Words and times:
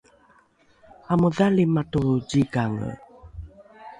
amodhali 1.11 1.63
matolro 1.75 2.13
zikange 2.29 2.89